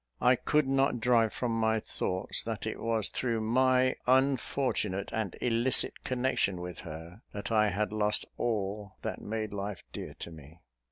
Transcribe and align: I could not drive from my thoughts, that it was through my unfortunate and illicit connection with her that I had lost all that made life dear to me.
I 0.19 0.35
could 0.35 0.67
not 0.67 0.99
drive 0.99 1.31
from 1.31 1.51
my 1.51 1.79
thoughts, 1.79 2.41
that 2.41 2.65
it 2.65 2.79
was 2.79 3.07
through 3.07 3.39
my 3.41 3.97
unfortunate 4.07 5.11
and 5.13 5.35
illicit 5.41 6.03
connection 6.03 6.59
with 6.59 6.79
her 6.79 7.21
that 7.33 7.51
I 7.51 7.69
had 7.69 7.93
lost 7.93 8.25
all 8.35 8.95
that 9.03 9.21
made 9.21 9.53
life 9.53 9.83
dear 9.93 10.15
to 10.17 10.31
me. 10.31 10.59